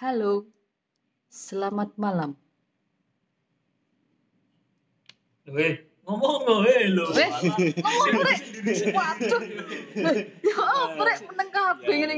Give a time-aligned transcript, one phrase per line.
[0.00, 0.48] Halo,
[1.28, 2.32] selamat malam.
[5.44, 5.76] Weh,
[6.08, 7.04] ngomong no weh lo.
[7.12, 7.28] Weh,
[7.76, 8.40] ngomong rek.
[8.96, 9.40] Waduh.
[10.40, 12.16] Ya apa rek meneng kabeh ngene.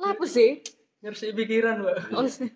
[0.00, 0.62] Lapo sih?
[0.98, 2.50] ngersi pikiran mbak Oh, sih.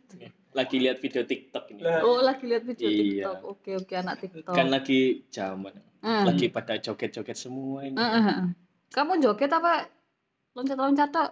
[0.50, 1.84] lagi lihat video TikTok ini.
[2.02, 2.98] Oh lagi lihat video Iya.
[3.28, 3.38] TikTok.
[3.44, 4.50] Oke, oke anak TikTok.
[4.50, 6.26] Kan lagi zaman, Hmm.
[6.26, 7.94] lagi pada joget-joget semua ini.
[7.94, 8.46] Heeh, heeh.
[8.90, 9.86] Kamu joget apa
[10.52, 11.30] loncat-loncat tok?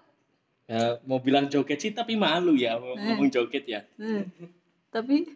[0.70, 3.02] Ya, mau bilang joget sih tapi malu ya mau Eh.
[3.02, 3.80] ngomong joget ya.
[3.96, 4.30] Hmm.
[4.88, 5.26] Tapi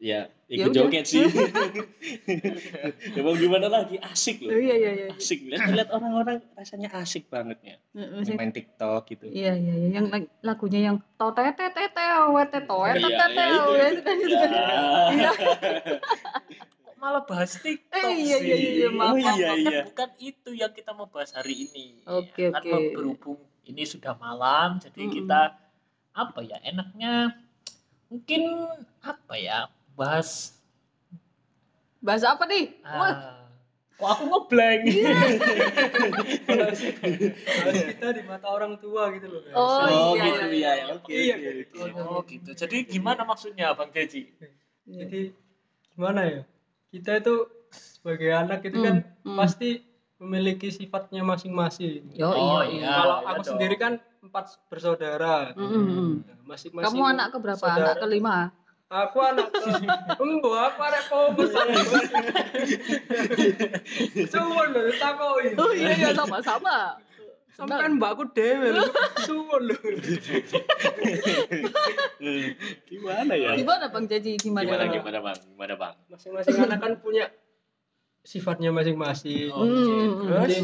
[0.00, 0.80] Ya, Ya ikut udah.
[0.82, 1.28] joget sih.
[3.06, 4.00] ya mau gimana lagi?
[4.00, 4.56] Asik oh, loh.
[4.56, 5.06] iya iya iya.
[5.12, 7.76] Asik lihat lihat orang-orang rasanya asik banget ya.
[8.24, 8.32] Sih.
[8.32, 9.28] Main TikTok gitu.
[9.28, 10.96] Iya iya iya yang lag- lagunya yang
[12.96, 13.70] Iya, tete iya, itu.
[13.70, 14.50] ya itu kan itu kan.
[15.12, 15.30] Iya.
[16.80, 18.46] Kok malah bahas TikTok Eh, iya, sih?
[18.46, 19.80] iya, iya, maaf, Oh, Kan- iya, kan iya.
[19.84, 22.00] bukan itu yang kita mau bahas hari ini.
[22.04, 22.96] Oke, Kan oke.
[22.96, 25.14] berhubung ini sudah malam, jadi Mm-mm.
[25.14, 25.40] kita
[26.10, 27.34] apa ya enaknya
[28.10, 28.42] mungkin
[29.00, 30.56] apa ya bahas
[32.00, 32.80] Bahasa apa nih?
[32.80, 33.44] Wah,
[34.00, 34.80] kok aku ngeblank
[36.48, 40.84] bahas kita di mata orang tua gitu loh Oh, Oh, iya, gitu iya, ya.
[40.96, 41.12] Oke.
[41.12, 42.00] Iya, oke, oke.
[42.00, 44.32] oh gitu jadi gimana maksudnya bang Deji
[44.88, 45.04] Iya.
[45.04, 45.20] jadi
[45.92, 46.40] gimana ya
[46.90, 47.34] kita itu
[47.70, 49.36] sebagai anak itu Hmm, kan hmm.
[49.36, 49.70] pasti
[50.20, 52.76] memiliki sifatnya masing-masing Yo, Oh, iya.
[52.78, 52.92] iya.
[52.94, 53.48] kalau iya aku dong.
[53.50, 56.12] sendiri kan empat bersaudara Mm, mm, mm.
[56.20, 57.56] Nah, masing-masing Kamu anak keberapa?
[57.58, 58.36] saudara- Anak kelima.
[58.86, 59.64] aku anak ke
[60.20, 61.50] embo aku arek pomes
[64.28, 66.98] suwon lho takoi Oh iya iya sama-sama.
[67.50, 68.84] sampean mbakku dhewe lho
[69.22, 69.78] suwon lho
[72.84, 73.54] Gimana ya?
[73.54, 74.36] Gimana Bang Jaji?
[74.36, 74.66] Gimana?
[74.66, 75.38] Gimana gimana Bang?
[75.46, 75.94] Gimana Bang?
[76.08, 77.30] masing-masing anak kan punya
[78.22, 79.90] sifatnya masing-masing Oh, Hmm, gitu.
[79.90, 80.58] hmm, terus Jadi,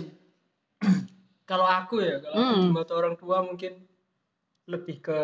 [1.50, 2.62] kalau aku ya kalau aku Hmm.
[2.62, 3.72] di mata orang tua mungkin
[4.66, 5.20] lebih ke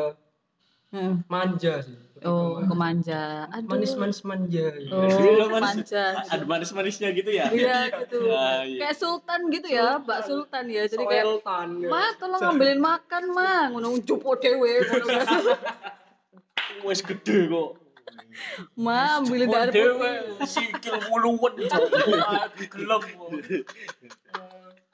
[0.92, 1.24] Hmm.
[1.24, 3.48] manja sih lebih ke Oh, manja.
[3.64, 4.92] manis-manis manja ya.
[4.92, 6.04] Oh, Manis- manja.
[6.28, 7.48] Ada manis-manisnya gitu ya?
[7.48, 8.28] Iya gitu.
[8.28, 8.78] Ah, iya.
[8.86, 10.84] Kayak sultan gitu ya, Mbak Sultan ya.
[10.84, 11.88] Jadi kayak Sultan, ya.
[11.88, 13.52] Ma, tolong ngambilin makan, Ma.
[13.72, 15.52] Ngono jupo dhewe ngono biasa.
[16.84, 17.70] Wes gede kok.
[18.76, 20.12] Ma, Wah, dari dewe
[20.46, 21.54] sikil wuluwen
[22.72, 23.02] gelem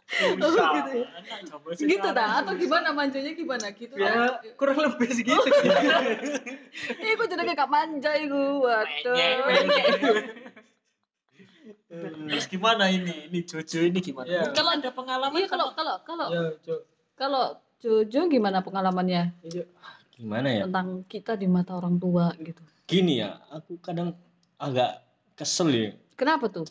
[0.09, 1.09] Oh, gitu ya.
[1.77, 4.41] Gitu dah atau gimana manjanya gimana gitu ya dah.
[4.57, 5.37] kurang lebih segitu
[6.97, 8.65] Eh, kok jadi kayak manja iku.
[8.65, 9.17] Waduh.
[12.29, 13.29] Terus gimana ini?
[13.29, 14.29] Ini Jojo ini gimana?
[14.29, 14.43] Iya.
[14.57, 16.57] Kalau ada pengalaman Iya kalau kalau kalau ya
[17.13, 17.45] kalau
[17.79, 19.65] Jojo gimana pengalamannya Iya.
[20.17, 20.65] Gimana ya?
[20.67, 22.65] tentang kita di mata orang tua gitu?
[22.89, 24.17] Gini ya, aku kadang
[24.57, 25.05] agak
[25.37, 25.93] kesel ya.
[26.17, 26.65] Kenapa tuh?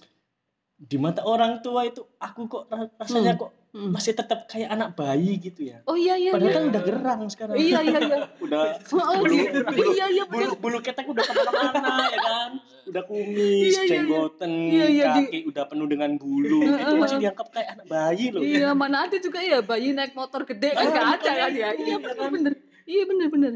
[0.74, 3.94] Di mata orang tua itu aku kok ra- rasanya kok Hmm.
[3.94, 5.86] masih tetap kayak anak bayi gitu ya.
[5.86, 6.58] Oh iya iya Padahal iya.
[6.58, 7.56] kan udah gerang sekarang.
[7.56, 8.18] Iya iya iya.
[8.42, 9.60] Udah Oh, bulu, gitu.
[9.62, 12.52] bulu, Iya iya bulu, bulu ketek udah ke mana-mana ya kan.
[12.88, 13.90] Udah kumis, Iya, iya, iya.
[14.02, 16.66] jenggoten, Iya, iya, di- kaki udah penuh dengan bulu.
[16.66, 18.42] itu masih dianggap kayak anak bayi loh.
[18.42, 21.70] Iya mana ada juga ya bayi naik motor gede kan nggak ada kan ya.
[21.70, 22.30] Iya ya bener kan?
[22.34, 22.54] bener.
[22.88, 23.54] Iya bener bener.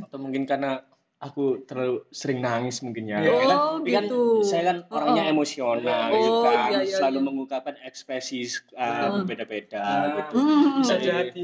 [0.00, 0.80] Atau mungkin karena
[1.22, 3.22] aku terlalu sering nangis mungkin ya.
[3.22, 4.22] Oh, Ya kan, Ini kan gitu.
[4.42, 5.34] saya kan orangnya Oh, oh.
[5.38, 7.26] emosional Oh, gitu kan, iya, iya, selalu iya.
[7.30, 9.22] mengungkapkan ekspresi uh, Oh.
[9.22, 10.34] berbeda-beda Ah, gitu.
[10.82, 11.42] Bisa Jadi, jadi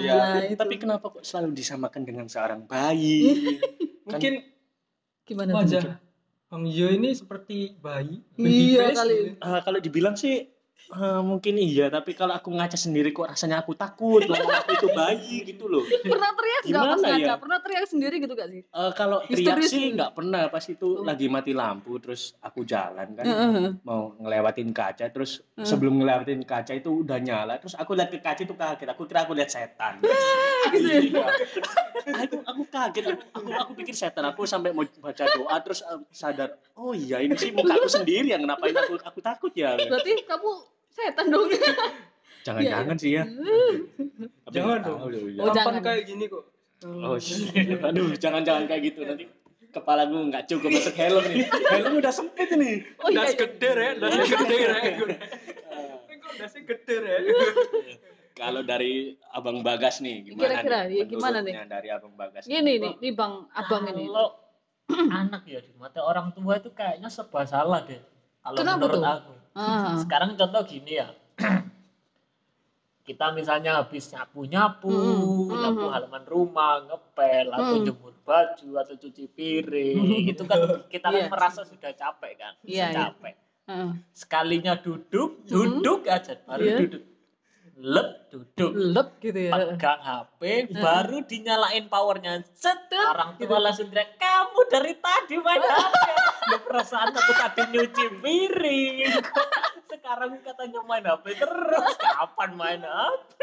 [0.00, 0.16] ya.
[0.16, 0.56] Nah, itu.
[0.56, 3.36] Tapi kenapa kok selalu disamakan dengan seorang bayi?
[4.02, 4.48] mungkin
[5.22, 5.58] Gimana tuh?
[5.60, 5.82] wajah
[6.50, 9.14] Bang Yo ini seperti bayi Iya kali.
[9.30, 9.38] gitu.
[9.38, 10.48] Eh, kalau dibilang sih
[10.90, 14.88] eh, mungkin iya, tapi kalau aku ngaca sendiri kok rasanya aku takut ngomong aku itu
[14.90, 15.84] bayi gitu loh.
[15.84, 17.20] Pernah teriak nggak pas ngaca?
[17.20, 17.34] ya?
[17.36, 18.62] Pernah teriak sendiri gitu gak sih?
[18.62, 19.96] Eh, kalau teriak sih gitu.
[19.96, 21.02] nggak pernah pas itu Oh.
[21.02, 23.70] lagi mati lampu terus aku jalan kan Heeh.
[23.82, 25.62] mau ngelewatin kaca terus Hmm.
[25.62, 29.22] sebelum ngelewatin kaca itu udah nyala terus aku lihat ke kaca itu kaget aku kira
[29.22, 30.00] aku lihat setan
[30.72, 31.00] gitu ya.
[31.00, 31.24] Iya.
[32.18, 36.00] aku aku kaget aku, aku aku pikir setan aku sampai mau baca doa terus eh,
[36.10, 40.22] sadar oh iya ini sih muka aku sendiri yang ngapain aku aku takut ya Berarti
[40.22, 40.50] kamu
[41.00, 41.48] setan dong.
[42.46, 43.24] jangan-jangan sih ya
[44.48, 44.98] Tapi Jangan dong.
[45.12, 45.42] ya.
[45.44, 45.80] Oh, jangan.
[45.84, 46.44] kayak gini kok
[46.80, 47.76] Oh, shit.
[47.76, 49.28] aduh, jangan-jangan kayak gitu nanti
[49.68, 51.44] kepala gue nggak cukup masuk helm nih.
[51.46, 52.80] Helm udah sempit ini.
[53.04, 53.20] Oh iya.
[53.20, 53.40] das iya.
[53.44, 54.68] gede ya das gede ya
[56.20, 57.18] kok dasnya gede ya
[58.32, 60.94] Kalau dari Abang Bagas nih, gimana Kira-kira, nih?
[60.96, 61.52] iya, gimana nih?
[61.68, 62.48] Dari Abang Bagas.
[62.48, 64.08] Gini nih, nih Bang Abang ini.
[64.08, 64.28] Kalau
[65.20, 68.00] anak ya di mata orang tua itu kayaknya serba salah deh.
[68.40, 69.04] Kalau Kenapa menurut tuh?
[69.04, 69.32] aku.
[69.54, 69.98] Ah.
[70.00, 71.10] Sekarang contoh gini ya.
[73.06, 75.92] Kita misalnya habis nyapu-nyapu, Mm, nyapu mm.
[75.92, 77.84] halaman rumah, ngepel, atau Mm.
[77.90, 80.30] jemur baju, atau cuci piring.
[80.30, 81.30] itu kan kita kan Iya.
[81.32, 82.54] merasa sudah capek kan.
[82.62, 83.10] Iya, iya.
[83.10, 83.34] capek.
[83.66, 83.90] Heeh.
[84.14, 85.50] Sekalinya duduk, Mm.
[85.50, 86.76] duduk aja, baru Iya.
[86.86, 87.02] duduk.
[87.80, 88.70] Lep duduk.
[88.76, 89.52] Lep gitu ya.
[89.56, 90.40] Pegang HP
[90.76, 92.44] baru dinyalain powernya.
[92.52, 96.04] Set orang tua langsung teriak kamu dari tadi main HP
[96.68, 98.96] perasaan aku tadi nyuci piring.
[99.90, 101.94] Sekarang katanya main HP terus.
[101.96, 103.38] Kapan main HP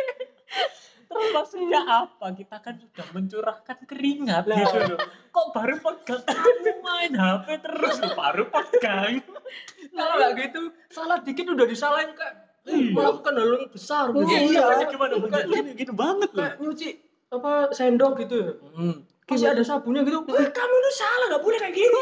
[1.08, 2.36] terus maksudnya apa?
[2.36, 4.44] Kita kan sudah mencurahkan keringat.
[4.48, 5.00] Gitu loh.
[5.32, 6.22] Kok baru pegang?
[6.28, 9.24] Kamu main HP terus baru pegang.
[9.98, 10.62] Kalau nggak gitu,
[10.94, 12.47] salah dikit udah disalahin kak.
[12.68, 12.92] Iya.
[12.92, 14.06] Melakukan hal yang besar.
[14.12, 14.28] gitu.
[14.28, 16.40] Iya, gimana Kayak Gini, gini banget loh.
[16.44, 16.90] kayak nyuci
[17.28, 18.40] apa sendok gitu.
[18.76, 18.96] Hmm.
[19.28, 20.20] Masih ada sabunnya gitu.
[20.32, 21.92] Eh, kamu tuh salah, nggak boleh kayak gini.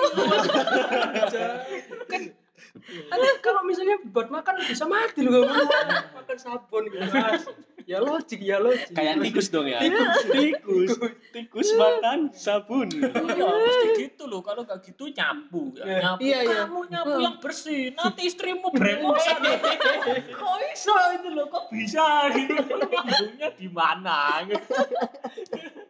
[2.11, 2.21] kan
[2.85, 5.65] ada kalau misalnya buat makan bisa mati loh kalau
[6.21, 7.01] makan sabun gitu.
[7.85, 8.91] Ya logik, ya logik.
[8.91, 9.79] Kayak tikus dong ya.
[10.29, 10.97] Tikus.
[11.29, 12.89] Tikus makan sabun.
[12.89, 14.41] Iya, mesti gitu loh.
[14.41, 15.85] Kalau nggak gitu nyapu, ya.
[15.85, 15.97] Iya.
[16.01, 16.19] nyapu.
[16.25, 16.57] Iya, iya.
[16.65, 17.93] Kamu nyapu yang bersih.
[17.93, 19.39] Nanti istrimu bremosan.
[20.41, 21.45] kok iso itu loh?
[21.47, 22.05] Kok bisa
[22.35, 22.57] gitu?
[22.73, 24.41] Nyambungnya di mana?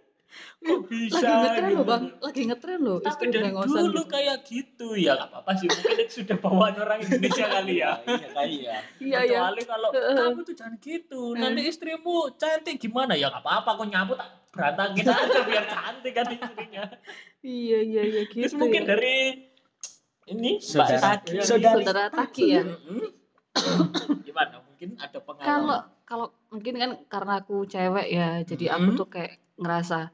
[0.57, 1.15] Kok bisa?
[1.21, 4.01] lagi ngetren gitu loh bang lagi ngetren loh Tapi istri dari dulu gitu.
[4.09, 7.91] kayak gitu ya nggak apa-apa sih mungkin itu sudah bawaan orang Indonesia kali ya.
[8.15, 8.77] Iya kali ya.
[8.97, 10.17] iya iya Kecuali kalau Heeh.
[10.17, 11.21] kamu tuh jangan gitu.
[11.33, 16.25] Nanti istrimu cantik gimana ya nggak apa-apa kok nyapu tak berantakin aja biar cantik kan
[16.27, 16.83] istrinya.
[17.41, 18.89] iya iya iya Terus gitu mungkin ya.
[18.91, 19.15] dari
[20.25, 21.21] ini Saudara.
[21.21, 21.29] Taki.
[21.31, 21.83] Iya, Saudari.
[21.83, 23.05] saudara Taki ya Mm-mm.
[24.25, 24.57] Gimana?
[24.65, 25.81] Mungkin ada kalau pengalaman.
[26.03, 28.97] kalau mungkin kan karena aku cewek ya jadi aku Mhm.
[28.97, 30.09] tuh kayak ngerasa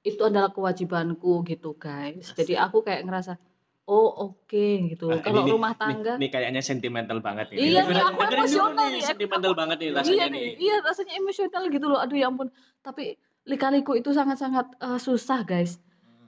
[0.00, 2.32] itu adalah kewajibanku gitu guys.
[2.32, 3.36] Jadi aku kayak ngerasa
[3.84, 5.10] oh oke gitu.
[5.10, 7.58] Nah, kalau ini nih, rumah tangga Nih, kayaknya sentimental banget nih.
[7.58, 10.30] Iya, nih, aku emosional nih, aku- Sentimental banget nih iya rasanya nih.
[10.30, 10.50] nih.
[10.56, 11.98] iya rasanya emosional gitu loh.
[11.98, 12.48] Aduh ya ampun.
[12.80, 15.76] Tapi lika-liku itu sangat-sangat eh, susah guys.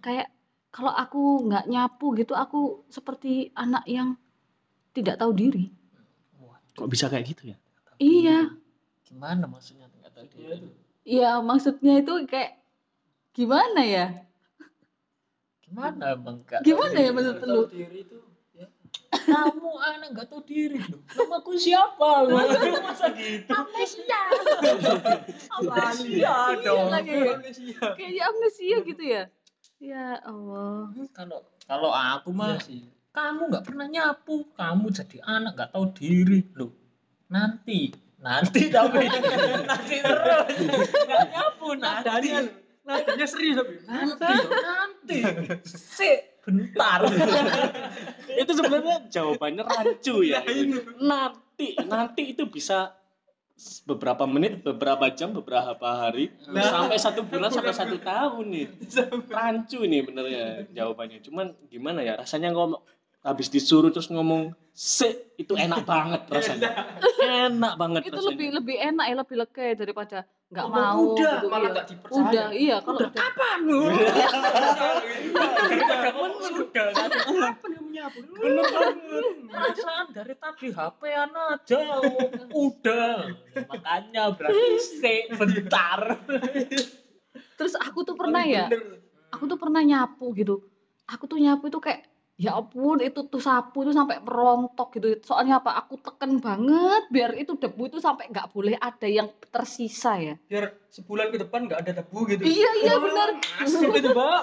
[0.02, 0.28] Kayak
[0.74, 4.18] kalau aku nggak nyapu gitu aku seperti anak yang
[4.92, 5.70] tidak tahu diri.
[6.42, 7.56] Wah, Kok bisa kayak gitu ya?
[7.96, 8.50] iya.
[9.06, 10.68] Gimana maksudnya nggak tahu dia itu?
[11.02, 12.61] iya maksudnya itu kayak
[13.32, 14.06] gimana ya
[15.62, 16.36] Gimana bang?
[16.44, 17.64] Tahu Gimana ya maksud lu?
[17.64, 18.20] diri itu
[18.52, 18.68] ya.
[19.08, 21.00] Kamu anak nggak tahu diri loh.
[21.16, 22.28] Namaku siapa?
[22.28, 23.48] Masa gitu?
[23.48, 24.20] amnesia
[25.48, 26.92] Amnesia dong.
[26.92, 27.12] lagi
[27.96, 29.22] kayak amnesia gitu ya
[29.80, 32.82] ya Allah Kalau kalau aku mah Iya sih.
[33.12, 36.72] kamu nggak pernah nyapu, kamu jadi anak nggak tahu diri loh.
[37.28, 39.08] Nanti, nanti tapi
[39.68, 40.56] nanti terus
[41.08, 42.60] nggak nyapu nanti.
[42.82, 43.74] Nadanya, nadanya serius tapi.
[43.86, 45.18] Nanti, nanti.
[45.96, 46.10] Si,
[46.42, 47.06] bentar.
[48.42, 50.42] itu sebenarnya jawabannya rancu ya.
[50.98, 52.98] Nanti, nanti itu bisa
[53.86, 56.66] beberapa menit, beberapa jam, beberapa hari, Nah.
[56.66, 58.66] sampai satu bulan, sampai satu tahun nih.
[59.30, 61.22] Rancu nih benernya jawabannya.
[61.22, 62.82] Cuman gimana ya, rasanya ngomong
[63.22, 66.70] habis disuruh terus ngomong se itu enak banget rasanya.
[67.46, 68.28] Enak banget itu rasanya.
[68.34, 70.18] lebih lebih enak ya lebih lega daripada
[70.52, 71.72] nggak Ngomong mau udah, gitu, malah iya.
[71.72, 72.20] nggak dipercaya.
[72.20, 73.82] udah iya kalau udah, Kapan lu?
[76.12, 76.86] Ngomong sudah.
[76.92, 78.18] Kapan kamu nyapu?
[78.36, 79.24] Bener.
[79.48, 81.80] Perasaan dari tadi HP-an aja.
[82.52, 83.16] Udah.
[83.70, 86.00] Makanya berarti si, bentar.
[87.62, 88.66] terus aku tuh pernah ya
[89.30, 90.66] aku tuh pernah nyapu gitu
[91.06, 92.11] aku tuh nyapu itu kayak
[92.42, 97.38] ya ampun itu tuh sapu tuh sampai merontok gitu soalnya apa aku teken banget biar
[97.38, 101.80] itu debu itu sampai nggak boleh ada yang tersisa ya Biar sebulan ke depan nggak
[101.80, 102.42] ada debu gitu.
[102.42, 104.42] iya iya benar Asik itu, Mbak.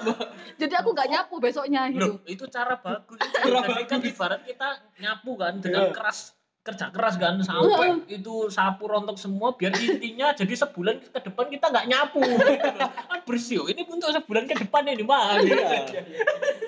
[0.55, 3.19] Jadi aku nggak nyapu besoknya gitu Loh, itu cara bagus.
[3.19, 4.07] Cara kan bagus.
[4.07, 5.93] ibarat kita nyapu kan dengan Iya.
[5.93, 11.47] keras kerja keras kan sampai itu sapu rontok semua biar intinya jadi sebulan ke depan
[11.47, 12.19] kita nggak nyapu
[13.09, 15.39] kan bersih ini untuk sebulan ke depan ini mah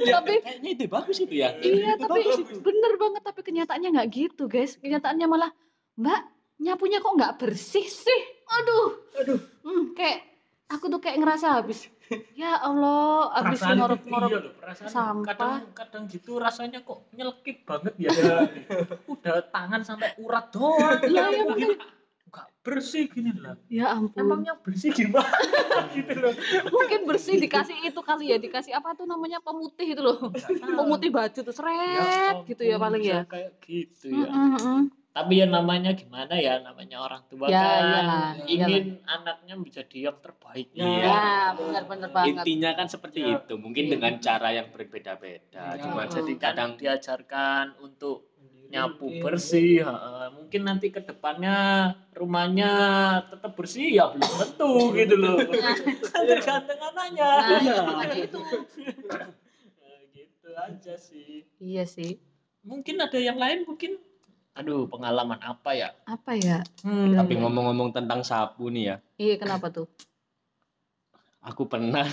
[0.01, 0.17] Iya.
[0.17, 1.53] tapi Kayaknya ide bagus itu ya.
[1.59, 2.57] iya Itu tapi bagus.
[2.65, 5.51] bener banget tapi kenyataannya nggak gitu guys kenyataannya malah
[5.93, 6.25] mbak
[6.57, 9.39] nyapunya kok nggak bersih sih aduh Aduh.
[9.61, 10.25] hmm, kayak
[10.71, 11.91] aku tuh kayak ngerasa habis.
[12.35, 14.39] Ya Allah habis ngorok-ngorok iya
[14.91, 15.31] sampah.
[15.31, 18.11] kadang kadang gitu rasanya kok nyelkit banget ya.
[19.07, 20.99] Udah tangan sampai urat doang.
[21.07, 21.75] Lah, ya gitu
[22.31, 23.59] nggak bersih gini lah.
[23.67, 24.23] Ya ampun.
[24.23, 25.27] Emangnya bersih gimana?
[25.95, 26.31] Gitu loh.
[26.71, 30.31] Mungkin bersih dikasih itu kali ya dikasih apa tuh namanya pemutih itu loh.
[30.79, 33.27] Pemutih baju tuh seret gitu ya paling ya.
[33.27, 34.31] kayak gitu ya.
[34.31, 34.83] Mm, mm, mm.
[35.11, 40.17] Tapi ya namanya gimana ya namanya orang tua Ya, kan iyalah, ingin anaknya menjadi yang
[40.19, 40.83] terbaik Ya.
[40.83, 41.03] Iya.
[41.03, 41.19] ya
[41.51, 43.35] benar-benar banget Intinya kan seperti Ya.
[43.37, 43.53] itu.
[43.55, 43.91] Mungkin Iya.
[43.91, 45.63] dengan cara yang berbeda-beda.
[45.75, 45.79] Ya.
[45.79, 48.31] Cuma jadi kan kadang diajarkan untuk
[48.71, 49.19] nyapu Iya.
[49.19, 50.25] bersih heeh.
[50.31, 51.57] mungkin nanti ke depannya
[52.15, 52.71] rumahnya
[53.27, 55.35] tetap bersih ya belum tentu gitu loh
[56.15, 57.77] Kan tergantung anaknya nah Iya.
[57.83, 58.39] makanya itu
[59.75, 62.15] Nah, gitu aja sih iya sih
[62.63, 63.99] mungkin ada yang lain mungkin
[64.51, 65.95] Aduh, pengalaman apa ya?
[66.03, 66.59] Apa ya?
[66.83, 69.87] Hmm, Tapi ngomong-ngomong tentang sapu nih ya, Iya, kenapa tuh?
[71.41, 72.05] aku pernah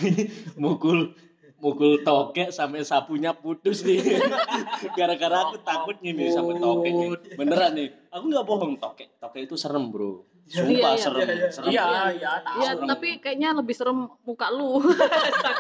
[0.57, 1.13] mukul
[1.59, 4.01] mukul tokek sampai sapunya putus nih.
[4.97, 7.09] Gara-gara aku takut nih sama tokek nih.
[7.35, 7.89] Beneran nih.
[8.09, 9.19] Aku nggak bohong tokek.
[9.19, 10.23] Tokek itu serem, Bro.
[10.49, 10.97] Sumpah Iya, iya.
[10.97, 11.21] serem.
[11.21, 11.49] Iya, iya.
[11.51, 11.69] serem.
[11.69, 12.03] Iya, Iya.
[12.15, 12.57] iya, tahu.
[12.57, 12.87] Ya, serem.
[12.89, 14.81] tapi kayaknya lebih serem muka lu.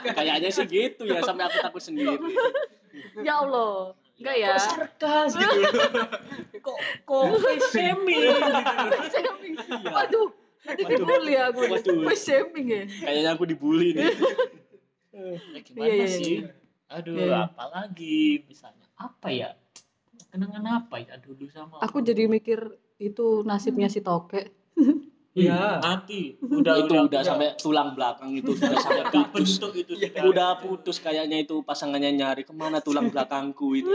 [0.06, 2.14] Kayaknya sih gitu ya sampai aku takut sendiri.
[3.26, 3.92] ya Allah.
[4.18, 4.50] Enggak ya?
[4.50, 5.78] Kok sarkas gitu.
[6.66, 7.22] kok kok
[7.70, 9.74] shaming gitu.
[9.94, 10.28] Waduh,
[10.66, 11.60] nanti dibully aku.
[11.70, 11.98] Waduh.
[12.10, 12.82] Face shaming ya.
[12.86, 14.10] Kayaknya aku dibully nih.
[15.18, 16.34] Ya, gimana Iya, iya, sih?
[16.46, 16.50] iya.
[16.94, 17.50] Aduh, Iya.
[17.50, 19.50] apalagi misalnya apa ya?
[20.30, 24.54] Kenangan apa ya dulu sama Aku jadi mikir itu nasibnya si tokek.
[25.40, 25.78] Iya.
[25.78, 26.22] mati.
[26.58, 29.56] Udah itu udah sampai tulang belakang itu sudah sampai gak putus.
[29.56, 30.08] bentuk itu Iya.
[30.10, 30.22] sudah.
[30.26, 33.90] Udah putus kayaknya itu pasangannya nyari ke mana tulang belakangku itu.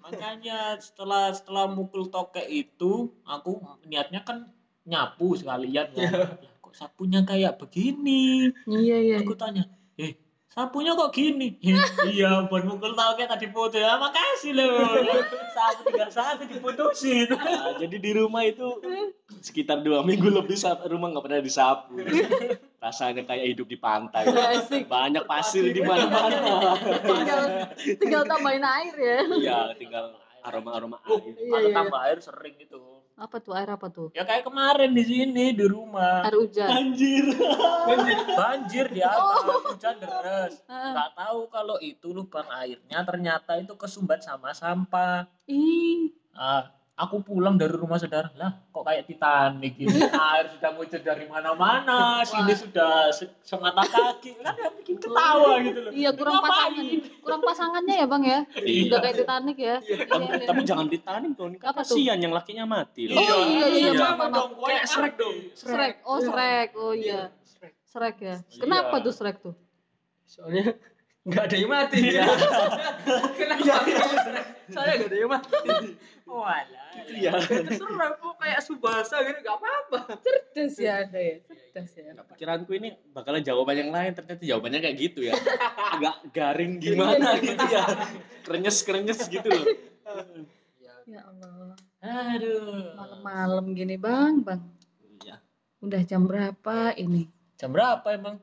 [0.00, 4.48] Makanya setelah setelah mukul tokek itu, aku niatnya kan
[4.84, 6.08] nyapu sekalian ya.
[6.08, 8.52] Lah, Kok sapunya kayak begini?
[8.64, 9.16] Iya, iya.
[9.20, 9.64] Aku tanya,
[10.54, 11.58] sapunya kok gini?
[11.58, 11.74] "Eh,
[12.14, 13.98] iya, buat mukul tokek tadi foto ya.
[13.98, 14.86] Makasih loh.
[15.50, 17.26] Sapu tinggal satu diputusin.
[17.34, 18.78] Nah, jadi di rumah itu
[19.42, 20.54] sekitar dua minggu lebih
[20.86, 21.98] rumah nggak pernah disapu.
[22.78, 24.30] Rasanya kayak hidup di pantai.
[24.30, 24.86] Asik.
[24.86, 26.78] Banyak pasir di mana-mana.
[27.02, 27.42] Tinggal
[27.98, 29.18] tinggal tambahin air ya.
[29.34, 31.32] Iya, tinggal aroma-aroma Oh, air.
[31.34, 31.76] Iya, kalau iya.
[31.76, 32.78] tambah air sering gitu.
[33.14, 34.08] Apa tuh air apa tuh?
[34.10, 36.26] Ya kayak kemarin di sini di rumah.
[36.26, 36.66] Air hujan.
[36.68, 37.24] Anjir.
[38.34, 40.54] Banjir di atas, hujan deras.
[40.70, 40.92] Heeh.
[40.92, 45.30] nggak tahu kalau itu lubang airnya ternyata itu kesumbat sama sampah.
[45.46, 49.98] Ih, Ah, aku pulang dari rumah saudara, lah kok kayak Titanic gitu.
[50.30, 54.38] Air sudah muncul dari mana-mana, sini sudah se- semata kaki.
[54.38, 55.90] Kan yang bikin ketawa gitu loh.
[55.90, 56.54] iya kurang Ngapain?
[56.70, 56.86] pasangan.
[57.18, 58.40] Kurang pasangannya ya, Bang ya.
[58.56, 58.82] Iya.
[58.86, 59.76] Udah kayak Titanic ya.
[59.82, 60.46] Tapi, Iya, iya.
[60.46, 61.94] tapi jangan ditarik dong, kan Apa tuh?
[61.94, 63.18] kasihan yang lakinya mati loh.
[63.18, 64.30] Oh, iya, iya, maaf, maaf.
[64.30, 65.36] dong, kayak Shrek Shrek dong.
[65.52, 65.94] Shrek.
[66.04, 66.68] Oh, Shrek.
[66.74, 67.20] Oh iya.
[67.84, 68.36] Shrek ya.
[68.54, 69.54] Kenapa tuh Shrek tuh?
[70.24, 70.78] Soalnya
[71.24, 71.98] nggak ada yang mati.
[72.04, 72.24] Iya.
[73.36, 73.74] Kenapa?
[74.68, 75.56] Saya nggak ada yang mati.
[76.28, 76.88] Walah.
[77.08, 77.32] Iya.
[77.40, 80.00] Terserah kok kayak Subasa gitu nggak apa-apa.
[80.20, 81.36] Cerdas ya ada ya.
[81.48, 82.12] Cerdas ya.
[82.12, 85.34] Nah, pikiranku ini bakalan jawaban yang lain ternyata jawabannya kayak gitu ya
[85.96, 87.84] agak garing gimana gitu ya
[88.46, 89.66] krenyes krenyes gitu loh
[91.04, 91.76] Ya Allah.
[92.00, 92.96] Aduh.
[92.96, 94.72] Malam-malam gini, Bang, Bang.
[95.20, 95.36] iya
[95.84, 97.28] Udah jam berapa ini?
[97.60, 98.40] Jam berapa emang?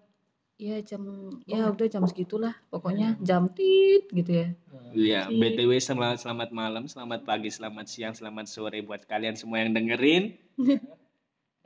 [0.62, 1.02] Ya jam
[1.50, 2.54] ya udah jam segitulah.
[2.70, 4.48] Pokoknya jam tit gitu ya.
[4.94, 9.64] iya Si- btw selamat selamat malam selamat pagi selamat siang selamat sore buat kalian semua
[9.64, 10.36] yang dengerin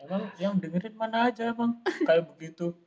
[0.06, 2.78] Emang yang dengerin mana aja emang kayak begitu.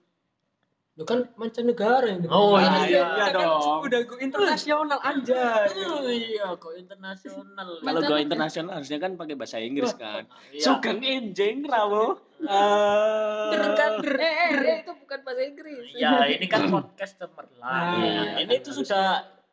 [0.99, 3.87] Lu kan mancanegara yang Oh, iya, Kita iya kan dong.
[3.87, 5.63] Udah go internasional aja.
[5.95, 7.69] Oh iya, kok internasional.
[7.79, 10.59] kalau go internasional harusnya kan pakai bahasa Inggris kan Iya.
[10.59, 13.51] sugeng enjing rawo Ah.
[13.55, 15.95] Eh, eh, eh, itu bukan bahasa Inggris.
[15.95, 17.99] Ya, ini kan podcast cemerlang.
[18.03, 18.87] Iya, ini kan tuh harus.
[18.87, 19.07] sudah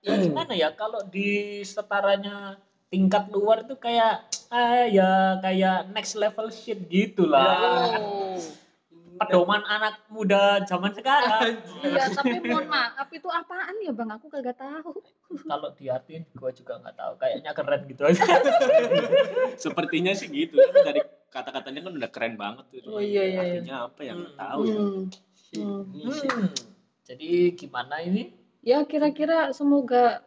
[0.05, 2.57] ya gimana ya kalau di setaranya
[2.89, 7.97] tingkat luar itu kayak ah ya kayak next level shit gitu lah.
[8.01, 8.37] Oh.
[9.15, 11.59] Pedoman anak muda zaman sekarang.
[11.83, 14.11] Iya, tapi mohon maaf itu apaan ya, Bang?
[14.11, 14.91] Aku kagak tahu.
[15.49, 17.13] kalau diartin gue juga nggak tahu.
[17.19, 18.23] Kayaknya keren gitu aja.
[19.55, 20.99] sepertinya sih gitu dari
[21.31, 23.59] kata-katanya kan udah keren banget tuh Oh, iya, iya, iya.
[23.59, 24.75] artinya apa yang nggak tahu ya
[25.55, 25.83] Hmm.
[25.87, 26.11] Hmm.
[26.11, 26.51] Hmm.
[27.05, 28.33] Jadi gimana ini?
[28.65, 30.25] Ya kira-kira semoga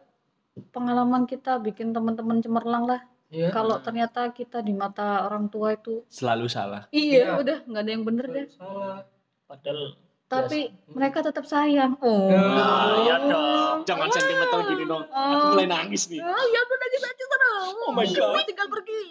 [0.71, 3.01] pengalaman kita bikin teman-teman cemerlang lah.
[3.29, 3.49] Iya.
[3.49, 7.37] Kalau ternyata kita di mata orang tua itu selalu salah iya, Iya.
[7.37, 8.45] udah nggak ada yang bener deh.
[8.51, 9.05] Salah.
[9.45, 9.93] Padahal
[10.25, 11.97] Tapi mereka tetap sayang.
[11.99, 12.29] Oh.
[12.29, 13.81] Nah, ya dong.
[13.83, 15.49] jangan sentimental gini dong aku Oh.
[15.53, 17.49] mulai nangis nih Ah, ya udah nangis aja sana.
[17.79, 18.29] Oh my God.
[18.31, 19.01] Gue tinggal pergi.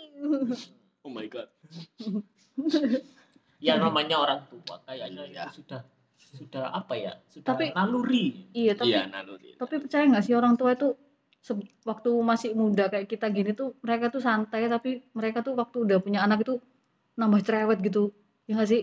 [1.00, 1.48] oh my god
[3.60, 5.42] ya namanya orang tua kayaknya Iya.
[5.46, 5.80] itu sudah
[6.18, 7.12] sudah apa ya?
[7.26, 8.26] Sudah Tapi- naluri.
[8.52, 10.94] Iya, tapi iya naluri tapi percaya nggak sih orang tua itu
[11.90, 14.88] waktu masih muda kayak kita gini tuh mereka tuh santai tapi
[15.18, 16.52] mereka tuh waktu udah punya anak itu
[17.20, 18.00] nambah cerewet gitu.
[18.48, 18.82] Ya nggak sih?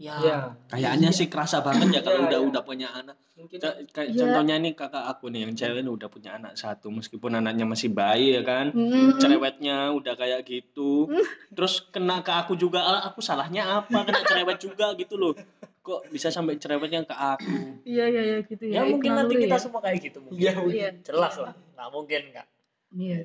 [0.00, 0.16] Ya.
[0.16, 0.38] Iya.
[0.66, 2.48] kayaknya sih kerasa banget ya kalau Iya, udah iya.
[2.48, 4.16] udah punya anak Mungkin kayak Iya.
[4.16, 8.32] contohnya nih kakak aku nih yang cewek udah punya anak satu meskipun anaknya masih bayi
[8.32, 9.16] ya kan Mm-mm.
[9.16, 11.04] cerewetnya udah kayak gitu
[11.50, 15.36] terus kena ke aku juga ah, aku salahnya apa kena cerewet juga gitu loh
[15.80, 18.88] kok bisa sampai cerewetnya ke aku Iya iya iya gitu Ya, ya.
[18.88, 19.60] mungkin nanti kita ya.
[19.60, 20.36] semua kayak gitu mungkin.
[20.38, 20.52] Iya.
[20.62, 20.88] Iya.
[21.02, 21.52] Jelas lah.
[21.74, 22.46] Nggak mungkin nggak.
[22.92, 23.18] Iya.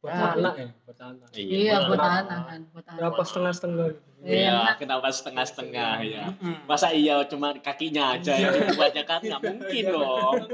[0.00, 0.32] Buat Ah.
[0.32, 2.98] anak ya buat anak Iya, buat buat anak kan, buat anak.
[2.98, 3.86] berapa setengah setengah
[4.20, 6.28] Iya, kenapa setengah-setengah ya?
[6.68, 10.44] Masa iya cuma kakinya aja yang dibuatnya kan nggak mungkin dong.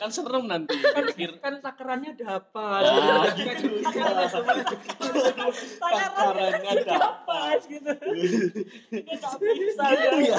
[0.00, 0.72] Kan serem nanti.
[0.80, 3.68] Dipikir kan takarannya dapat ah gitu.
[5.76, 7.56] Takarannya dapat.
[7.68, 7.92] gitu.
[8.88, 10.38] Ini nggak bisa ya.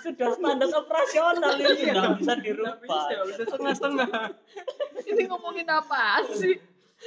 [0.00, 2.80] Sudah standar operasional ini nggak bisa dirubah.
[2.80, 4.08] bisa bisa setengah setengah
[5.04, 6.56] Ini ngomongin apa sih?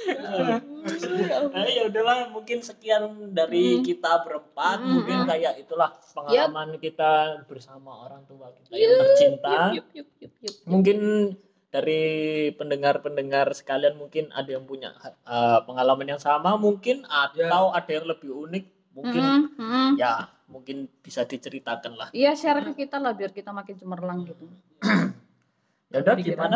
[0.06, 3.84] Nah, ya udahlah mungkin sekian dari Hmm.
[3.84, 5.28] kita berempat Hmm, mungkin hmm.
[5.28, 10.54] kayak itulah pengalaman kita bersama orang tua kita yang Yup, tercinta Yup, yup, yup, yup.
[10.64, 10.98] mungkin
[11.68, 12.02] dari
[12.56, 14.94] pendengar-pendengar sekalian mungkin ada yang punya
[15.28, 18.64] uh, pengalaman yang sama mungkin atau ada yang lebih unik
[18.96, 19.90] mungkin Mm, mm.
[20.00, 24.48] ya mungkin bisa diceritakan lah Iya, share ke kita lah biar kita makin cemerlang gitu.
[25.92, 26.50] ya udah Pikiran.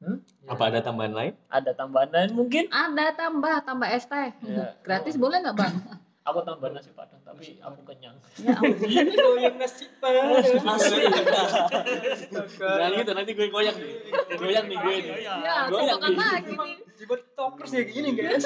[0.00, 0.48] Gimana Mm.
[0.48, 1.32] Apa ada tambahan lain?
[1.46, 4.32] ada tambahan lain mungkin Ada tambah, tambah es teh.
[4.40, 4.72] Ya.
[4.80, 5.74] Gratis boleh nggak bang?
[6.20, 8.76] aku tambah nasi padang tapi aku kenyang Ya ampun.
[9.26, 11.04] goyang nasi padang asli
[12.60, 13.92] Jangan gitu nanti gue goyang nih.
[14.34, 15.12] Goyang nih gue nih.
[15.20, 16.74] Ya, Goyang lagi nih.
[16.96, 18.44] dibuat tokers ya gini guys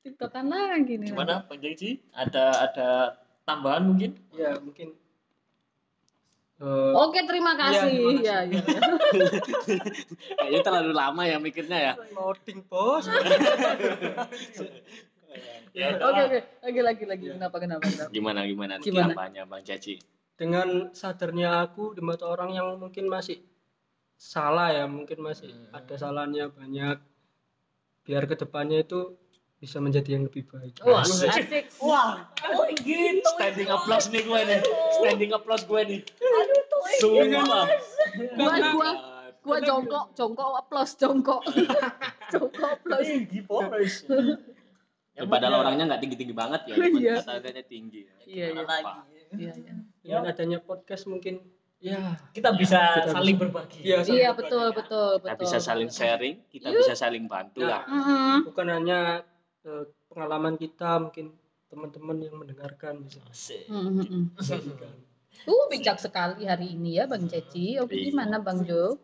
[0.00, 1.08] Tiktokan lagi nih.
[1.10, 2.88] gimana Bang Jaji ada ada
[3.42, 4.96] tambahan mungkin ya mungkin
[6.62, 7.90] eh, Oke, terima kasih.
[7.90, 8.62] Iya, Ya, ya.
[10.38, 11.94] Kayaknya terlalu lama ya mikirnya ya.
[12.12, 13.10] loading bos
[15.72, 16.38] ya Oke, oke.
[16.62, 17.24] Lagi, lagi, lagi.
[17.30, 18.10] Kenapa, kenapa, kenapa?
[18.10, 19.12] Gimana gimana nanti Gimana?
[19.12, 19.96] apanya Bang Caci?
[20.32, 23.38] dengan sadarnya aku di mata orang yang mungkin masih
[24.12, 25.70] salah ya mungkin masih Hmm.
[25.72, 26.98] ada salahnya banyak
[28.02, 29.14] biar ke depannya itu
[29.56, 31.30] bisa menjadi yang lebih baik Wah, Asik.
[31.30, 31.64] asik.
[31.78, 34.60] wah oh gitu Standing applause nih gue nih.
[34.96, 36.00] Standing applause gue nih.
[36.92, 37.24] Aduh, tuh.
[37.24, 37.64] Sumpah.
[38.36, 38.90] Gua, gua,
[39.42, 41.40] gua jongkok, jongkok, applause, jongkok.
[42.32, 43.06] jongkok, applause.
[43.06, 44.04] tinggi boys
[45.12, 47.14] Ya, padahal orangnya nggak tinggi-tinggi banget ya, cuma Iya.
[47.20, 48.00] kata-katanya tinggi.
[48.24, 48.64] Iya, iya.
[48.64, 49.04] Apa?
[49.36, 49.74] Iya, iya.
[50.00, 51.44] dengan adanya podcast mungkin
[51.76, 53.44] ya kita bisa Kita saling bisa.
[53.44, 55.28] berbagi Iya, Iya, betul, betul, betul.
[55.28, 56.80] Kita bisa saling sharing, kita Yuk.
[56.80, 57.84] bisa saling bantu lah.
[57.84, 58.48] Mm-mm.
[58.48, 59.20] bukan hanya
[59.68, 61.36] eh, pengalaman kita mungkin
[61.68, 63.68] teman-teman yang mendengarkan bisa Asik.
[63.68, 64.96] Bagikan.
[65.42, 67.76] Uh, bijak sekali hari ini ya Bang Ceci.
[67.82, 68.12] Oke, Iya.
[68.12, 68.94] gimana Bang Jo?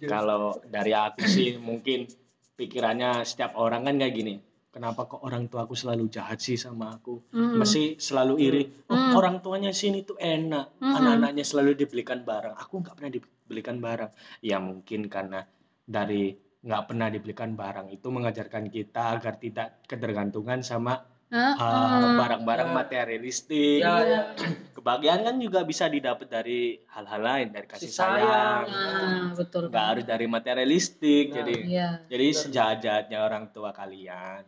[0.00, 2.08] Kalau dari aku sih mungkin
[2.56, 4.34] pikirannya setiap orang kan kayak gini.
[4.70, 7.26] Kenapa kok orang tua aku selalu jahat sih sama aku?
[7.34, 7.58] Mm-mm.
[7.58, 8.62] Masih selalu iri.
[8.86, 9.18] Oh, Hmm.
[9.18, 10.78] orang tuanya sini tuh enak.
[10.78, 10.94] Mm-mm.
[10.94, 12.54] Anak-anaknya selalu dibelikan barang.
[12.54, 14.10] Aku nggak pernah dibelikan barang.
[14.46, 15.42] Ya mungkin karena
[15.82, 16.30] dari
[16.62, 21.54] nggak pernah dibelikan barang itu mengajarkan kita agar tidak ketergantungan sama Hah?
[21.54, 22.74] uh, barang-barang Ya.
[22.74, 23.78] materialistik.
[23.78, 24.20] Ya, ya.
[24.74, 28.62] Kebahagiaan kan juga bisa didapat dari hal-hal lain, dari kasih Kasih sayang.
[28.66, 28.66] sayang.
[28.66, 29.62] Nah, betul.
[29.70, 31.24] Nggak harus dari materialistik.
[31.26, 31.34] Nah.
[31.36, 31.88] Jadi Iya.
[32.06, 34.42] jadi sejahat-jahatnya orang tua kalian,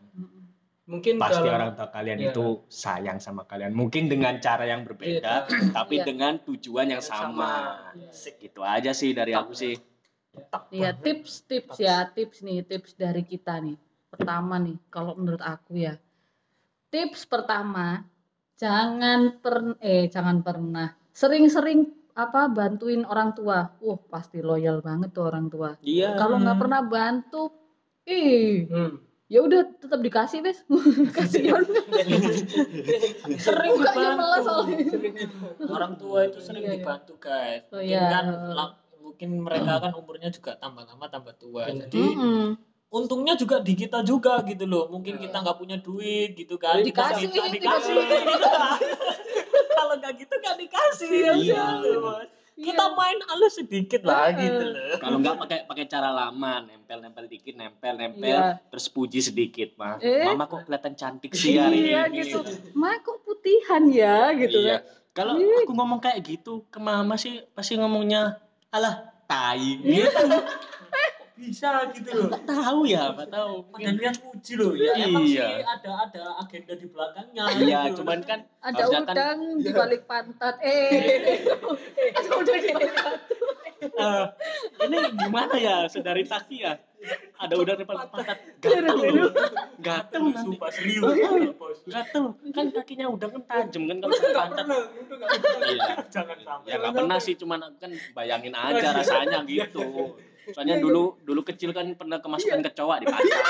[0.85, 2.31] mungkin pasti dalam- orang tua kalian Iya.
[2.31, 3.71] itu sayang sama kalian.
[3.71, 6.05] Mungkin dengan cara yang berbeda, tapi Iya.
[6.05, 7.31] dengan tujuan yang sama.
[7.95, 8.11] sama.
[8.37, 9.79] Gitu aja sih dari aku sih.
[10.73, 13.77] Iya, tips-tips ya, tips nih, tips dari kita nih.
[14.09, 15.95] Pertama nih, kalau menurut aku ya.
[16.93, 18.05] Tips pertama,
[18.55, 23.73] jangan per eh jangan pernah sering-sering apa bantuin orang tua.
[23.81, 25.73] Wah, pasti loyal banget tuh orang tua.
[25.81, 26.13] Iya.
[26.15, 27.49] Kalau nggak pernah bantu,
[28.05, 29.01] ih, Hmm.
[29.25, 30.61] ya udah tetap dikasih, Wes.
[31.17, 31.65] Kasihan.
[33.39, 34.77] sering dibantu melas soalnya.
[35.67, 36.79] orang tua itu sering Iya, iya.
[36.79, 38.09] dibantu guys Oh, mungkin iya.
[38.11, 38.27] kan
[39.03, 42.47] mungkin mereka kan umurnya juga tambah lama tambah tua jadi Mm-mm.
[42.93, 46.87] Untungnya juga di kita juga gitu loh mungkin kita nggak punya duit gitu kan Iya.
[46.87, 47.95] Dikasih, kita dikasih.
[47.97, 48.79] dikasih gitu kan.
[49.73, 51.65] kalau nggak gitu nggak dikasih Iya.
[51.81, 52.29] gitu, Bos.
[52.53, 57.57] kita main halus sedikit lah gitu loh Kalau nggak pakai pakai cara lama, nempel-nempel dikit,
[57.57, 58.61] nempel-nempel, Iya.
[58.63, 59.97] terus puji sedikit, mah.
[59.99, 60.23] Eh.
[60.23, 62.23] Mama kok kelihatan cantik sih hari Iya ini.
[62.23, 62.45] gitu.
[62.75, 64.79] Ma kok putihan ya gitu Iya.
[64.79, 65.01] kan.
[65.13, 68.37] Kalau aku ngomong kayak gitu ke mama sih pasti ngomongnya
[68.69, 69.81] alah tai.
[69.81, 70.07] Iya.
[70.07, 70.23] Gitu.
[71.43, 73.55] bisa gitu loh Nggak tahu ya, nggak tahu.
[73.75, 75.49] dan lihat puji loh ya emang Iya.
[75.51, 77.97] sih ada ada agenda di belakangnya Iya, gitu.
[77.99, 80.55] cuman kan Ada harusnya kan udang di balik pantat.
[80.63, 81.43] Eh.
[82.13, 83.19] Ada udang di balik pantat.
[83.83, 84.25] eh,
[84.81, 86.79] ini gimana ya saudari Taki ya?
[87.37, 88.39] Ada udang di depan pantat.
[88.57, 89.31] Gatel loh.
[89.77, 90.39] Gatel nanti.
[90.47, 91.03] sumpah serius
[91.53, 92.25] bos Gatel.
[92.49, 94.67] Kan kakinya udang kan tajam kan kalau pantat.
[95.67, 95.85] Iya.
[96.09, 100.15] jangan sampai Ya nggak pernah sih, cuman aku kan bayangin aja rasanya gitu.
[100.45, 103.43] Soalnya dulu dulu kecil kan pernah kemasukan kecoa di pasar.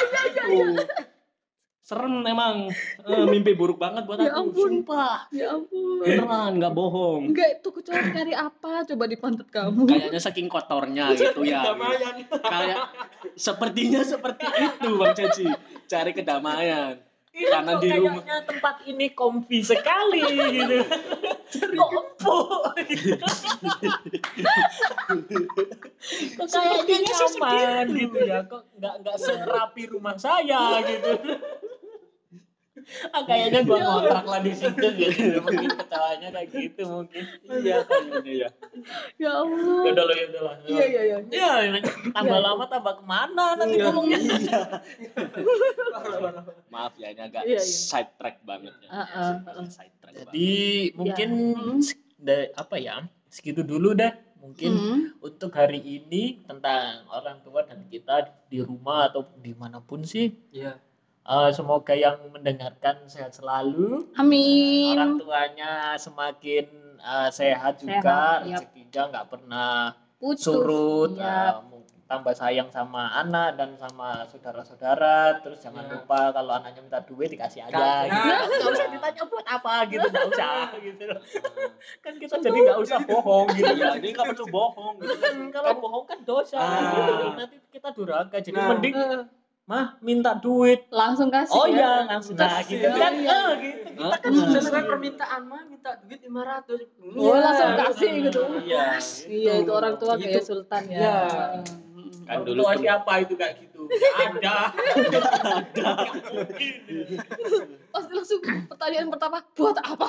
[0.44, 0.76] Gitu.
[1.83, 2.70] serem emang
[3.02, 4.68] Eh, mimpi buruk banget buat Ya aku ampun.
[4.78, 5.98] sumpah Ya ampun.
[5.98, 9.83] beneran nggak bohong Enggak itu kecoa cari apa coba di pantat kamu?
[9.85, 12.14] kayaknya saking kotornya gitu ya Kedamaian.
[12.38, 12.78] kayak
[13.35, 15.46] sepertinya seperti itu bang Ceci
[15.85, 17.02] cari kedamaian
[17.33, 20.21] Ini Karena kok di rumah- kayaknya tempat ini comfy sekali
[20.53, 20.77] gitu.
[21.73, 22.51] Kok empuk
[22.92, 23.16] gitu.
[26.37, 28.38] Kok kayaknya nyaman gitu ya.
[28.45, 31.12] Kok nggak nggak serapi rumah saya gitu.
[33.09, 35.40] Ah, kayaknya gua ngontrak lah di situ gitu.
[35.40, 37.22] Mungkin ketawanya kayak gitu mungkin.
[37.59, 38.48] iya kayaknya ya
[39.16, 39.81] Ya Allah.
[39.83, 40.55] Ya udah lah, ya udah lah.
[40.64, 41.18] Iya iya iya.
[41.28, 41.50] Ya,
[42.11, 43.85] tambah lama tambah ke mana nanti Iya.
[43.87, 44.18] ngomongnya.
[46.68, 47.62] maaf ya ini agak Iya, iya.
[47.62, 49.66] side track banget ya Ah, ah, ah.
[49.66, 50.28] side track banget.
[50.28, 50.52] Jadi
[50.94, 51.78] mungkin Hmm.
[51.81, 53.05] se- da- apa ya?
[53.28, 54.98] Segitu dulu dah mungkin Hmm.
[55.20, 60.33] untuk hari ini tentang orang tua dan kita di rumah atau di mana pun sih.
[60.50, 60.76] Iya.
[61.22, 64.90] Eh, semoga yang mendengarkan sehat selalu, Amin.
[64.92, 66.66] orang tuanya semakin
[66.98, 70.42] eh, sehat juga, rezekinya nggak pernah Putus.
[70.44, 71.14] surut,
[71.62, 75.38] mu- tambah sayang sama anak dan sama saudara-saudara.
[75.40, 75.94] Terus jangan Ya.
[75.94, 78.04] lupa kalau anaknya minta duit dikasih aja.
[78.04, 78.18] Gitu.
[78.58, 81.06] Nggak usah ditanya buat apa gitu, nggak usah gitu.
[82.04, 83.72] Kan kita jadi nggak usah bohong gitu.
[83.72, 85.14] Iya, ini nggak perlu bohong gitu.
[85.16, 86.78] Kan kalau bohong kan dosa Ah.
[86.92, 87.26] gitu.
[87.32, 88.37] Nanti kita durhaka.
[88.37, 88.68] Jadi Nah.
[88.68, 88.94] mending
[89.72, 90.85] mah minta duit.
[90.92, 91.56] langsung kasih.
[91.56, 91.72] Oh ya.
[91.72, 92.92] iya, langsung nah Kasih, gitu ya.
[92.94, 93.12] kan.
[93.14, 93.32] Iya.
[93.32, 93.88] Eh, gitu.
[93.94, 94.52] Kita kan Hmm.
[94.52, 97.16] Sesuai permintaan mah minta duit 500.
[97.16, 98.42] Oh, langsung kasih gitu.
[98.62, 98.87] Iya.
[99.26, 100.28] Iya itu orang tua Gitu.
[100.28, 100.98] kayak sultan ya.
[100.98, 101.16] Iya.
[101.88, 102.08] Mm.
[102.22, 103.71] Kan Orang dulu siapa itu kayak gitu?
[103.88, 104.57] Nggak ada.
[107.92, 108.40] Pasti langsung
[108.71, 110.09] pertanyaan pertama buat apa?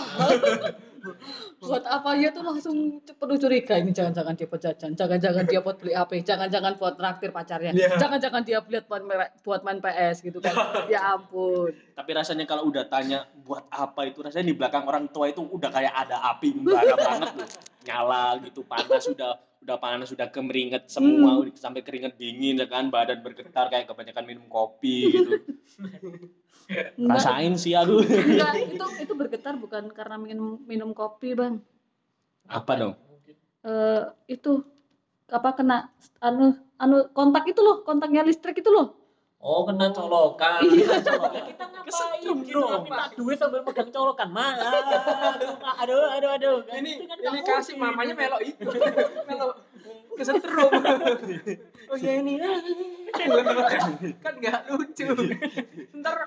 [1.60, 5.76] buat apa ya tuh langsung penuh curiga ini jangan-jangan dia buat jajan, jangan-jangan dia buat
[5.76, 8.00] beli HP, jangan-jangan buat traktir pacarnya, Iya.
[8.00, 10.56] jangan-jangan dia buat main, buat main PS gitu kan.
[10.88, 11.76] ya ampun.
[11.96, 15.70] Tapi rasanya kalau udah tanya buat apa itu rasanya di belakang orang tua itu udah
[15.72, 17.48] kayak ada api membara banget loh.
[17.84, 22.92] Nyala gitu panas sudah udah panas sudah kemeringet semua udah sampai keringet dingin ya kan
[22.92, 25.32] badan bergetar kayak kebanyakan minum kopi gitu.
[26.96, 28.08] Enggak, Rasain sih aku.
[28.08, 31.60] enggak itu itu bergetar bukan karena minum minum kopi bang.
[32.48, 32.94] Apa dong?
[33.68, 34.64] Eh itu
[35.28, 35.92] apa kena
[36.24, 39.03] anu anu kontak itu loh kontaknya listrik itu loh
[39.44, 40.64] Oh, kena colokan.
[40.64, 41.04] Iya.
[41.04, 41.44] Colokan.
[41.52, 44.28] Kita ngapain Kesetrum gitu dong, minta duit sambil megang colokan?
[44.32, 44.56] Mah,
[45.84, 46.58] aduh, aduh, aduh.
[46.64, 47.92] Kan Ini itu kan ini nggak kasih mungkin.
[47.92, 48.64] mamanya melok itu.
[49.28, 49.54] Melok
[50.16, 50.72] kesetrum.
[51.92, 52.40] Oh ya ini.
[54.24, 55.06] kan nggak lucu.
[55.94, 56.18] Ntar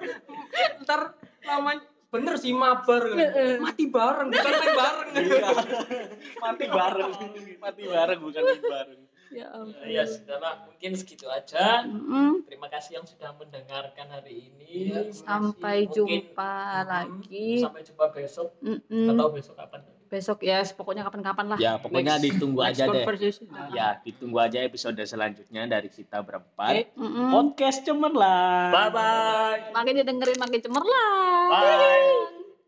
[0.84, 1.00] ntar
[1.42, 3.02] namanya bener sih mabar
[3.58, 5.48] mati bareng bukan main bareng Iya.
[6.44, 7.12] Mati bareng.
[7.58, 9.00] Mati bareng bukan mati bareng.
[9.28, 11.82] Ya ampun Ya, sudahlah, mungkin segitu aja.
[11.82, 12.44] Mm-mm.
[12.44, 14.90] Terima kasih yang sudah mendengarkan hari ini.
[14.90, 15.94] Iya, sampai Mungkin-
[16.28, 16.86] jumpa Mm-mm.
[16.86, 18.48] lagi Sampai jumpa besok.
[18.60, 19.10] Mm-mm.
[19.10, 19.82] Atau besok kapan?
[20.06, 23.02] besok ya pokoknya kapan-kapan lah Ya pokoknya Next- ditunggu Next aja deh.
[23.02, 23.44] conversation.
[23.72, 26.94] Ya ditunggu aja episode selanjutnya dari kita berempat.
[26.94, 27.26] Mm-mm.
[27.28, 28.70] Podcast cemerlang.
[28.70, 29.74] Bye-bye.
[29.74, 32.35] makin didengerin makin cemerlang Bye.